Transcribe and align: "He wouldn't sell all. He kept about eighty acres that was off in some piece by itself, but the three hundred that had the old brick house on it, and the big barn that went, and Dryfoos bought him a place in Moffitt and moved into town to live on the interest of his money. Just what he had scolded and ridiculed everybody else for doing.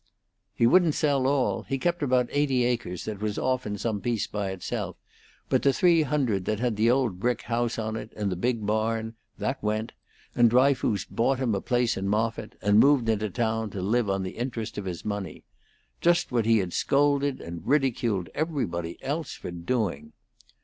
"He 0.55 0.65
wouldn't 0.65 0.95
sell 0.95 1.27
all. 1.27 1.61
He 1.61 1.77
kept 1.77 2.01
about 2.01 2.27
eighty 2.31 2.63
acres 2.63 3.05
that 3.05 3.21
was 3.21 3.37
off 3.37 3.67
in 3.67 3.77
some 3.77 4.01
piece 4.01 4.25
by 4.25 4.49
itself, 4.49 4.95
but 5.47 5.61
the 5.61 5.71
three 5.73 6.01
hundred 6.01 6.45
that 6.45 6.59
had 6.59 6.75
the 6.75 6.89
old 6.89 7.19
brick 7.19 7.43
house 7.43 7.77
on 7.77 7.95
it, 7.95 8.11
and 8.15 8.31
the 8.31 8.35
big 8.35 8.65
barn 8.65 9.13
that 9.37 9.61
went, 9.61 9.91
and 10.33 10.49
Dryfoos 10.49 11.05
bought 11.05 11.37
him 11.37 11.53
a 11.53 11.61
place 11.61 11.97
in 11.97 12.07
Moffitt 12.07 12.57
and 12.63 12.79
moved 12.79 13.09
into 13.09 13.29
town 13.29 13.69
to 13.69 13.81
live 13.83 14.09
on 14.09 14.23
the 14.23 14.37
interest 14.37 14.79
of 14.79 14.85
his 14.85 15.05
money. 15.05 15.43
Just 16.01 16.31
what 16.31 16.47
he 16.47 16.57
had 16.57 16.73
scolded 16.73 17.39
and 17.39 17.61
ridiculed 17.67 18.29
everybody 18.33 18.97
else 19.03 19.35
for 19.35 19.51
doing. 19.51 20.13